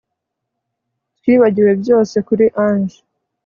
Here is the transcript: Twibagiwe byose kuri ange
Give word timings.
Twibagiwe 1.17 1.71
byose 1.81 2.15
kuri 2.27 2.45
ange 2.65 2.97